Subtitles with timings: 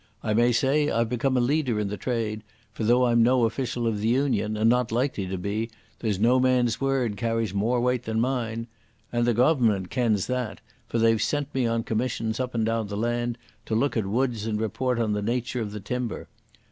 [0.23, 2.41] I may say I've become a leader in the trade,
[2.73, 6.19] for though I'm no an official of the Union, and not likely to be, there's
[6.19, 8.65] no man's word carries more weight than mine.
[9.13, 12.97] And the Goavernment kens that, for they've sent me on commissions up and down the
[12.97, 13.37] land
[13.67, 16.27] to look at wuds and report on the nature of the timber.